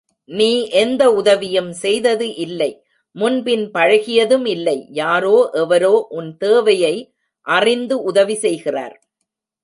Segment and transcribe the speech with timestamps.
[0.29, 0.51] நீ
[0.67, 2.71] எந்த உதவியும் செய்தது இல்லை
[3.15, 6.95] முன்பின் பழகியதும் இல்லை யாரோ எவரோ உன் தேவையை
[7.47, 8.95] அறிந்து உதவிசெய்கிறார்.